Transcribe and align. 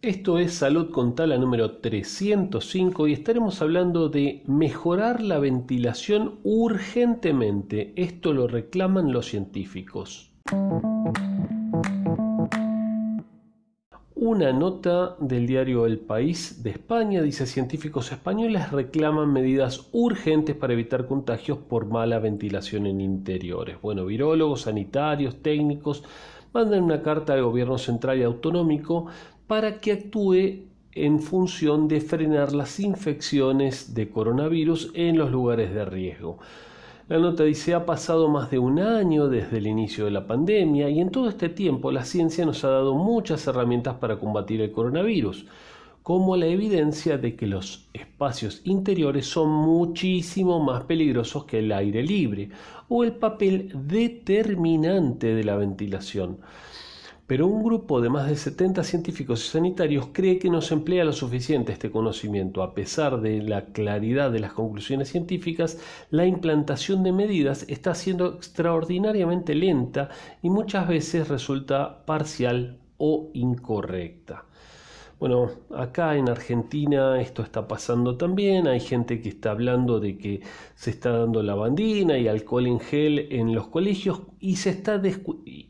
Esto 0.00 0.38
es 0.38 0.54
Salud 0.54 0.92
con 0.92 1.16
Tala 1.16 1.38
número 1.38 1.78
305 1.78 3.08
y 3.08 3.14
estaremos 3.14 3.60
hablando 3.60 4.08
de 4.08 4.44
mejorar 4.46 5.20
la 5.20 5.40
ventilación 5.40 6.38
urgentemente. 6.44 7.94
Esto 7.96 8.32
lo 8.32 8.46
reclaman 8.46 9.10
los 9.10 9.26
científicos. 9.26 10.30
Una 14.14 14.52
nota 14.52 15.16
del 15.18 15.48
diario 15.48 15.84
El 15.84 15.98
País 15.98 16.62
de 16.62 16.70
España 16.70 17.20
dice 17.20 17.44
científicos 17.46 18.12
españoles 18.12 18.70
reclaman 18.70 19.32
medidas 19.32 19.88
urgentes 19.90 20.54
para 20.54 20.74
evitar 20.74 21.08
contagios 21.08 21.58
por 21.58 21.86
mala 21.86 22.20
ventilación 22.20 22.86
en 22.86 23.00
interiores. 23.00 23.80
Bueno, 23.82 24.06
virólogos, 24.06 24.60
sanitarios, 24.60 25.42
técnicos 25.42 26.04
mandan 26.52 26.84
una 26.84 27.02
carta 27.02 27.34
al 27.34 27.42
gobierno 27.42 27.78
central 27.78 28.18
y 28.18 28.22
autonómico 28.22 29.06
para 29.48 29.80
que 29.80 29.92
actúe 29.92 30.68
en 30.92 31.20
función 31.20 31.88
de 31.88 32.00
frenar 32.00 32.52
las 32.52 32.78
infecciones 32.78 33.94
de 33.94 34.10
coronavirus 34.10 34.92
en 34.94 35.16
los 35.16 35.30
lugares 35.30 35.74
de 35.74 35.84
riesgo. 35.86 36.38
La 37.08 37.18
nota 37.18 37.44
dice, 37.44 37.72
ha 37.72 37.86
pasado 37.86 38.28
más 38.28 38.50
de 38.50 38.58
un 38.58 38.78
año 38.78 39.28
desde 39.28 39.56
el 39.56 39.66
inicio 39.66 40.04
de 40.04 40.10
la 40.10 40.26
pandemia 40.26 40.90
y 40.90 41.00
en 41.00 41.10
todo 41.10 41.30
este 41.30 41.48
tiempo 41.48 41.90
la 41.90 42.04
ciencia 42.04 42.44
nos 42.44 42.62
ha 42.64 42.68
dado 42.68 42.94
muchas 42.94 43.46
herramientas 43.46 43.94
para 43.94 44.18
combatir 44.18 44.60
el 44.60 44.70
coronavirus, 44.70 45.46
como 46.02 46.36
la 46.36 46.46
evidencia 46.46 47.16
de 47.16 47.34
que 47.34 47.46
los 47.46 47.88
espacios 47.94 48.60
interiores 48.64 49.26
son 49.26 49.48
muchísimo 49.48 50.62
más 50.62 50.84
peligrosos 50.84 51.46
que 51.46 51.60
el 51.60 51.72
aire 51.72 52.02
libre 52.02 52.50
o 52.90 53.02
el 53.02 53.12
papel 53.12 53.72
determinante 53.86 55.34
de 55.34 55.44
la 55.44 55.56
ventilación 55.56 56.36
pero 57.28 57.46
un 57.46 57.62
grupo 57.62 58.00
de 58.00 58.08
más 58.08 58.26
de 58.26 58.36
70 58.36 58.82
científicos 58.82 59.44
y 59.44 59.48
sanitarios 59.50 60.08
cree 60.14 60.38
que 60.38 60.48
no 60.48 60.62
se 60.62 60.72
emplea 60.72 61.04
lo 61.04 61.12
suficiente 61.12 61.72
este 61.72 61.90
conocimiento. 61.90 62.62
A 62.62 62.74
pesar 62.74 63.20
de 63.20 63.42
la 63.42 63.66
claridad 63.66 64.32
de 64.32 64.40
las 64.40 64.54
conclusiones 64.54 65.10
científicas, 65.10 65.78
la 66.08 66.24
implantación 66.24 67.02
de 67.02 67.12
medidas 67.12 67.66
está 67.68 67.94
siendo 67.94 68.34
extraordinariamente 68.34 69.54
lenta 69.54 70.08
y 70.42 70.48
muchas 70.48 70.88
veces 70.88 71.28
resulta 71.28 72.06
parcial 72.06 72.78
o 72.96 73.28
incorrecta. 73.34 74.46
Bueno, 75.20 75.50
acá 75.74 76.16
en 76.16 76.30
Argentina 76.30 77.20
esto 77.20 77.42
está 77.42 77.68
pasando 77.68 78.16
también, 78.16 78.68
hay 78.68 78.80
gente 78.80 79.20
que 79.20 79.28
está 79.28 79.50
hablando 79.50 80.00
de 80.00 80.16
que 80.16 80.40
se 80.76 80.90
está 80.90 81.10
dando 81.10 81.42
lavandina 81.42 82.16
y 82.16 82.26
alcohol 82.26 82.68
en 82.68 82.80
gel 82.80 83.26
en 83.32 83.52
los 83.52 83.66
colegios 83.66 84.22
y 84.40 84.56
se, 84.56 84.70
está 84.70 84.96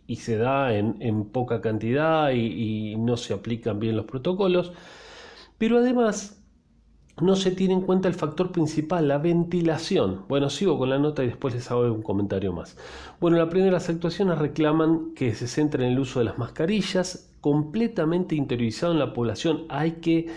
y 0.08 0.16
se 0.16 0.38
da 0.38 0.74
en, 0.74 1.24
poca 1.26 1.60
cantidad 1.60 2.32
y 2.32 2.96
no 2.96 3.16
se 3.16 3.32
aplican 3.34 3.78
bien 3.78 3.96
los 3.96 4.06
protocolos, 4.06 4.72
pero 5.58 5.78
además 5.78 6.38
no 7.20 7.36
se 7.36 7.50
tiene 7.50 7.74
en 7.74 7.82
cuenta 7.82 8.08
el 8.08 8.14
factor 8.14 8.52
principal, 8.52 9.08
la 9.08 9.18
ventilación. 9.18 10.24
Bueno, 10.28 10.50
sigo 10.50 10.78
con 10.78 10.90
la 10.90 10.98
nota 10.98 11.24
y 11.24 11.26
después 11.26 11.54
les 11.54 11.70
hago 11.70 11.92
un 11.92 12.02
comentario 12.02 12.52
más. 12.52 12.76
Bueno, 13.20 13.36
la 13.36 13.48
primera 13.48 13.72
las 13.72 13.88
actuaciones 13.88 14.38
reclaman 14.38 15.14
que 15.14 15.34
se 15.34 15.46
centre 15.46 15.84
en 15.84 15.92
el 15.92 15.98
uso 15.98 16.20
de 16.20 16.26
las 16.26 16.38
mascarillas, 16.38 17.30
completamente 17.40 18.34
interiorizado 18.34 18.92
en 18.92 18.98
la 18.98 19.12
población. 19.12 19.64
Hay 19.68 19.92
que 19.92 20.28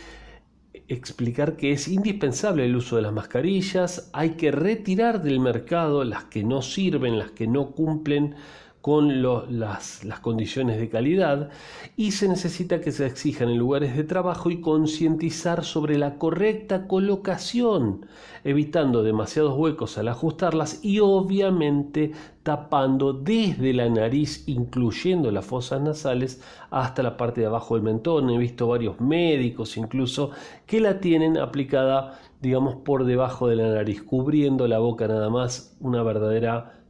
explicar 0.88 1.56
que 1.56 1.72
es 1.72 1.88
indispensable 1.88 2.66
el 2.66 2.76
uso 2.76 2.96
de 2.96 3.04
las 3.04 3.14
mascarillas, 3.14 4.10
hay 4.14 4.32
que 4.32 4.52
retirar 4.52 5.22
del 5.22 5.40
mercado 5.40 6.04
las 6.04 6.26
que 6.26 6.44
no 6.44 6.62
sirven, 6.62 7.18
las 7.18 7.32
que 7.32 7.48
no 7.48 7.72
cumplen 7.72 8.36
con 8.82 9.22
las, 9.22 10.04
las, 10.04 10.20
condiciones 10.22 10.80
de 10.80 10.90
calidad 10.90 11.50
y 11.96 12.12
se 12.12 12.28
necesita 12.28 12.82
que 12.82 12.92
se 12.92 13.06
exijan 13.06 13.50
en 13.50 13.58
lugares 13.58 13.96
de 13.96 14.04
trabajo 14.04 14.50
y 14.50 14.60
concientizar 14.60 15.64
sobre 15.64 16.00
la 16.00 16.18
correcta 16.18 16.88
colocación, 16.88 18.08
evitando 18.44 19.04
demasiados 19.04 19.56
huecos 19.56 20.00
al 20.00 20.08
ajustarlas 20.08 20.84
y 20.84 21.00
obviamente 21.00 22.12
tapando 22.42 23.14
desde 23.14 23.72
la 23.74 23.88
nariz, 23.88 24.48
incluyendo 24.48 25.30
las 25.30 25.46
fosas 25.46 25.82
nasales, 25.82 26.42
hasta 26.72 27.04
la 27.04 27.18
parte 27.18 27.42
de 27.42 27.48
abajo 27.48 27.76
del 27.76 27.84
mentón. 27.84 28.32
He 28.32 28.38
visto 28.40 28.68
varios 28.68 29.00
médicos 29.00 29.78
incluso 29.78 30.32
que 30.66 30.80
la 30.80 31.00
tienen 31.00 31.38
aplicada, 31.38 32.20
digamos, 32.42 32.78
por 32.78 33.06
debajo 33.06 33.48
de 33.48 33.58
la 33.58 33.72
nariz, 33.72 34.02
cubriendo 34.02 34.68
la 34.68 34.80
boca 34.80 35.08
nada 35.08 35.30
más, 35.30 35.78
una 35.80 36.02
verdadera 36.02 36.81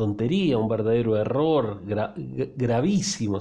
tontería, 0.00 0.56
un 0.56 0.66
verdadero 0.66 1.14
error 1.18 1.82
gravísimo. 2.56 3.38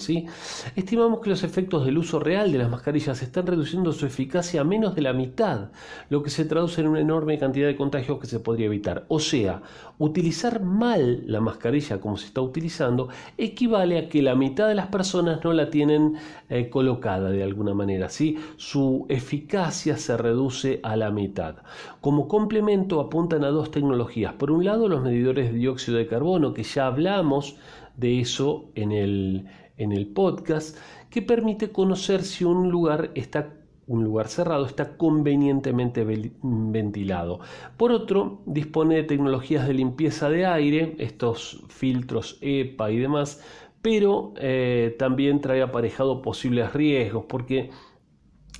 Estimamos 0.75 1.21
que 1.21 1.29
los 1.29 1.43
efectos 1.43 1.85
del 1.85 1.97
uso 1.97 2.19
real 2.19 2.51
de 2.51 2.57
las 2.57 2.69
mascarillas 2.69 3.21
están 3.21 3.47
reduciendo 3.47 3.93
su 3.93 4.05
eficacia 4.05 4.59
a 4.59 4.65
menos 4.65 4.93
de 4.93 5.01
la 5.01 5.13
mitad, 5.13 5.69
lo 6.09 6.21
que 6.21 6.29
se 6.29 6.43
traduce 6.43 6.81
en 6.81 6.87
una 6.87 6.99
enorme 6.99 7.37
cantidad 7.37 7.67
de 7.67 7.77
contagios 7.77 8.19
que 8.19 8.27
se 8.27 8.41
podría 8.41 8.65
evitar. 8.65 9.05
O 9.07 9.21
sea, 9.21 9.61
utilizar 9.99 10.61
mal 10.61 11.23
la 11.27 11.39
mascarilla 11.39 12.01
como 12.01 12.17
se 12.17 12.25
está 12.25 12.41
utilizando 12.41 13.07
equivale 13.37 13.97
a 13.97 14.09
que 14.09 14.21
la 14.21 14.35
mitad 14.35 14.67
de 14.67 14.75
las 14.75 14.87
personas 14.87 15.41
no 15.45 15.53
la 15.53 15.69
tienen 15.69 16.15
eh, 16.49 16.69
colocada 16.69 17.29
de 17.29 17.41
alguna 17.41 17.73
manera. 17.73 18.09
Su 18.09 19.05
eficacia 19.07 19.95
se 19.95 20.17
reduce 20.17 20.81
a 20.83 20.97
la 20.97 21.09
mitad. 21.09 21.55
Como 22.01 22.27
complemento 22.27 22.99
apuntan 22.99 23.45
a 23.45 23.49
dos 23.49 23.71
tecnologías. 23.71 24.33
Por 24.33 24.51
un 24.51 24.65
lado, 24.65 24.89
los 24.89 25.01
medidores 25.01 25.53
de 25.53 25.57
dióxido 25.57 25.97
de 25.97 26.07
carbono, 26.07 26.48
que 26.53 26.63
ya 26.63 26.87
hablamos 26.87 27.57
de 27.97 28.19
eso 28.19 28.71
en 28.75 28.91
el, 28.91 29.45
en 29.77 29.91
el 29.91 30.07
podcast, 30.07 30.77
que 31.09 31.21
permite 31.21 31.71
conocer 31.71 32.23
si 32.23 32.43
un 32.43 32.69
lugar 32.69 33.11
está 33.15 33.55
un 33.89 34.03
lugar 34.03 34.27
cerrado 34.27 34.67
está 34.67 34.97
convenientemente 34.97 36.05
ventilado. 36.43 37.39
Por 37.75 37.91
otro, 37.91 38.43
dispone 38.45 38.97
de 38.97 39.03
tecnologías 39.03 39.67
de 39.67 39.73
limpieza 39.73 40.29
de 40.29 40.45
aire, 40.45 40.95
estos 40.99 41.63
filtros 41.69 42.37
EPA 42.41 42.91
y 42.91 42.97
demás, 42.99 43.43
pero 43.81 44.35
eh, 44.37 44.95
también 44.99 45.41
trae 45.41 45.63
aparejado 45.63 46.21
posibles 46.21 46.71
riesgos, 46.71 47.25
porque 47.27 47.71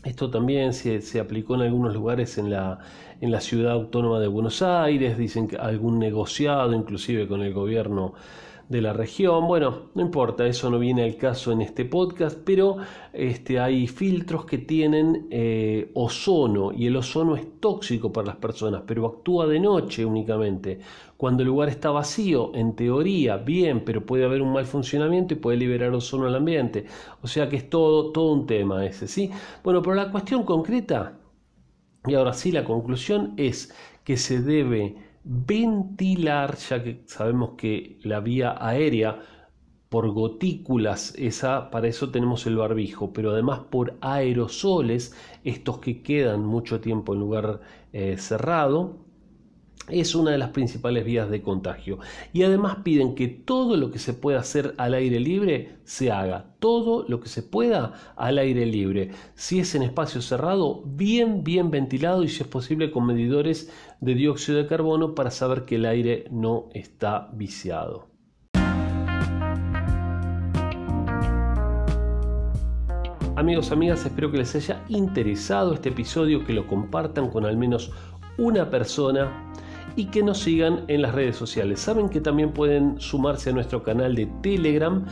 esto 0.04 0.30
también 0.30 0.74
se, 0.74 1.20
aplicó 1.20 1.56
en 1.56 1.62
algunos 1.62 1.94
lugares 1.94 2.38
en 2.38 2.50
la, 2.50 2.80
en 3.20 3.32
la 3.32 3.42
ciudad 3.42 3.74
autónoma 3.74 4.20
de 4.20 4.28
Buenos 4.28 4.62
Aires, 4.62 5.18
dicen 5.18 5.48
que 5.48 5.58
algún 5.58 6.00
negociado 6.00 6.74
inclusive 6.74 7.28
con 7.28 7.42
el 7.42 7.54
gobierno 7.54 8.14
de 8.70 8.82
la 8.82 8.94
región. 8.94 9.48
Bueno, 9.48 9.90
no 9.96 10.02
importa, 10.02 10.46
eso 10.48 10.70
no 10.70 10.80
viene 10.80 11.04
al 11.04 11.18
caso 11.18 11.52
en 11.52 11.62
este 11.62 11.86
podcast, 11.86 12.38
pero 12.46 12.78
este, 13.12 13.60
hay 13.60 13.88
filtros 13.88 14.46
que 14.46 14.60
tienen 14.60 15.28
eh, 15.32 15.92
ozono 15.96 16.72
y 16.72 16.86
el 16.86 16.96
ozono 16.96 17.36
es 17.36 17.60
tóxico 17.60 18.14
para 18.14 18.28
las 18.28 18.36
personas, 18.38 18.84
pero 18.86 19.08
actúa 19.08 19.48
de 19.48 19.60
noche 19.60 20.06
únicamente. 20.06 20.80
Cuando 21.18 21.42
el 21.42 21.48
lugar 21.48 21.68
está 21.68 21.90
vacío, 21.90 22.52
en 22.56 22.76
teoría, 22.76 23.38
bien, 23.38 23.84
pero 23.84 24.06
puede 24.06 24.24
haber 24.24 24.42
un 24.42 24.54
mal 24.54 24.66
funcionamiento 24.66 25.34
y 25.34 25.38
puede 25.38 25.58
liberar 25.58 25.92
ozono 25.94 26.28
al 26.28 26.36
ambiente. 26.36 26.86
O 27.22 27.28
sea 27.28 27.50
que 27.50 27.58
es 27.58 27.70
todo, 27.70 28.12
todo 28.12 28.32
un 28.32 28.46
tema 28.46 28.86
ese, 28.86 29.08
¿sí? 29.08 29.32
Bueno, 29.64 29.82
pero 29.82 29.96
la 29.96 30.12
cuestión 30.12 30.44
concreta, 30.44 31.18
y 32.06 32.14
ahora 32.14 32.34
sí, 32.34 32.52
la 32.52 32.64
conclusión 32.64 33.34
es 33.36 33.74
que 34.04 34.16
se 34.16 34.42
debe 34.42 35.09
ventilar, 35.24 36.56
ya 36.58 36.84
que 36.84 37.04
sabemos 37.06 37.52
que 37.58 38.00
la 38.04 38.20
vía 38.20 38.56
aérea 38.60 39.20
por 39.90 40.10
gotículas, 40.12 41.14
esa, 41.18 41.72
para 41.72 41.88
eso 41.88 42.12
tenemos 42.12 42.46
el 42.46 42.58
barbijo, 42.58 43.12
pero 43.14 43.32
además 43.32 43.62
por 43.72 43.98
aerosoles, 44.02 45.16
estos 45.44 45.80
que 45.80 46.02
quedan 46.04 46.46
mucho 46.46 46.80
tiempo 46.80 47.14
en 47.14 47.20
lugar 47.20 47.62
eh, 47.92 48.18
cerrado, 48.18 48.98
es 49.92 50.16
una 50.16 50.32
de 50.32 50.38
las 50.38 50.50
principales 50.50 51.06
vías 51.06 51.30
de 51.30 51.42
contagio. 51.42 52.00
Y 52.34 52.44
además 52.44 52.78
piden 52.84 53.16
que 53.16 53.28
todo 53.28 53.78
lo 53.78 53.92
que 53.92 54.00
se 54.00 54.14
pueda 54.14 54.40
hacer 54.40 54.74
al 54.78 54.94
aire 54.94 55.20
libre 55.20 55.78
se 55.84 56.12
haga. 56.12 56.46
Todo 56.60 57.06
lo 57.08 57.20
que 57.20 57.30
se 57.30 57.44
pueda 57.44 57.94
al 58.16 58.38
aire 58.38 58.66
libre. 58.66 59.12
Si 59.36 59.60
es 59.60 59.76
en 59.76 59.84
espacio 59.84 60.22
cerrado, 60.22 60.84
bien, 60.86 61.44
bien 61.44 61.72
ventilado 61.72 62.24
y 62.24 62.30
si 62.30 62.44
es 62.44 62.48
posible 62.48 62.92
con 62.92 63.06
medidores 63.06 63.72
de 64.02 64.16
dióxido 64.16 64.58
de 64.58 64.68
carbono 64.68 65.16
para 65.16 65.32
saber 65.32 65.66
que 65.66 65.76
el 65.76 65.86
aire 65.86 66.26
no 66.32 66.70
está 66.74 67.30
viciado. 67.34 68.10
Amigos, 73.40 73.72
amigas, 73.72 74.06
espero 74.06 74.30
que 74.32 74.38
les 74.38 74.54
haya 74.54 74.84
interesado 74.90 75.74
este 75.74 75.88
episodio, 75.88 76.44
que 76.44 76.52
lo 76.52 76.68
compartan 76.68 77.30
con 77.30 77.46
al 77.46 77.56
menos 77.56 77.90
una 78.38 78.70
persona 78.70 79.54
y 79.96 80.06
que 80.06 80.24
nos 80.24 80.40
sigan 80.40 80.86
en 80.88 81.02
las 81.02 81.14
redes 81.14 81.36
sociales. 81.36 81.80
Saben 81.80 82.10
que 82.10 82.22
también 82.22 82.52
pueden 82.52 83.00
sumarse 83.00 83.50
a 83.50 83.54
nuestro 83.54 83.84
canal 83.84 84.16
de 84.16 84.28
Telegram. 84.42 85.06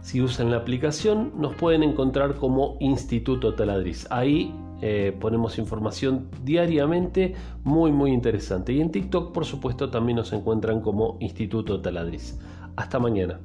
Si 0.00 0.20
usan 0.20 0.50
la 0.50 0.58
aplicación, 0.58 1.32
nos 1.36 1.54
pueden 1.54 1.82
encontrar 1.82 2.34
como 2.34 2.76
Instituto 2.80 3.54
Taladriz. 3.54 4.06
Ahí 4.10 4.54
eh, 4.82 5.16
ponemos 5.18 5.58
información 5.58 6.28
diariamente 6.44 7.34
muy 7.62 7.90
muy 7.90 8.12
interesante. 8.12 8.72
Y 8.72 8.80
en 8.80 8.90
TikTok, 8.90 9.32
por 9.32 9.44
supuesto, 9.46 9.90
también 9.90 10.16
nos 10.16 10.32
encuentran 10.32 10.80
como 10.80 11.16
Instituto 11.20 11.80
Taladriz. 11.80 12.38
Hasta 12.76 12.98
mañana. 12.98 13.40